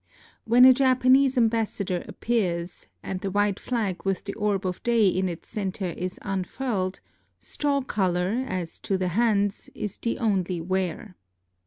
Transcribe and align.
When 0.45 0.65
a 0.65 0.73
Japanese 0.73 1.37
ambassador 1.37 2.03
appears, 2.07 2.87
and 3.03 3.21
the 3.21 3.29
white 3.29 3.59
flag 3.59 4.03
with 4.03 4.23
the 4.23 4.33
orb 4.33 4.65
of 4.65 4.81
day 4.81 5.07
in 5.07 5.29
its 5.29 5.47
centre 5.49 5.91
is 5.91 6.17
unfurled, 6.23 7.01
straw 7.37 7.81
color, 7.81 8.43
as 8.47 8.79
to 8.79 8.97
the 8.97 9.09
hands, 9.09 9.69
is 9.75 9.99
the 9.99 10.17
only 10.17 10.59
wear. 10.59 11.17